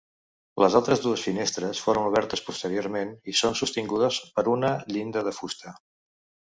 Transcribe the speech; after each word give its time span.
Les 0.61 0.77
altres 0.79 1.03
dues 1.03 1.25
finestres 1.27 1.83
foren 1.89 2.09
obertes 2.13 2.43
posteriorment 2.49 3.15
i 3.33 3.37
són 3.43 3.61
sostingudes 3.63 4.21
per 4.39 4.49
una 4.57 4.77
llinda 4.95 5.29
de 5.31 5.41
fusta. 5.43 5.81